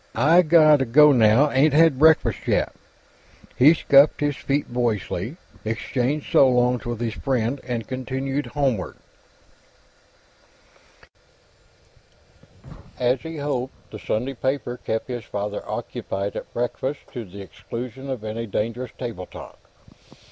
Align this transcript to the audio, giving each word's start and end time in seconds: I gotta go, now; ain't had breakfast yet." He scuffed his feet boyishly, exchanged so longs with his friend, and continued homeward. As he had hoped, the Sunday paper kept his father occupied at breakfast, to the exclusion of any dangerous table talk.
I 0.15 0.41
gotta 0.41 0.85
go, 0.85 1.11
now; 1.11 1.51
ain't 1.51 1.75
had 1.75 1.99
breakfast 1.99 2.47
yet." 2.47 2.73
He 3.55 3.75
scuffed 3.75 4.19
his 4.19 4.35
feet 4.35 4.73
boyishly, 4.73 5.37
exchanged 5.63 6.31
so 6.31 6.49
longs 6.49 6.87
with 6.87 6.99
his 6.99 7.13
friend, 7.13 7.61
and 7.63 7.87
continued 7.87 8.47
homeward. 8.47 8.95
As 12.97 13.21
he 13.21 13.35
had 13.35 13.43
hoped, 13.43 13.75
the 13.91 13.99
Sunday 13.99 14.33
paper 14.33 14.75
kept 14.77 15.07
his 15.07 15.23
father 15.25 15.61
occupied 15.69 16.35
at 16.35 16.51
breakfast, 16.51 17.01
to 17.13 17.23
the 17.23 17.41
exclusion 17.43 18.09
of 18.09 18.23
any 18.23 18.47
dangerous 18.47 18.93
table 18.97 19.27
talk. 19.27 19.59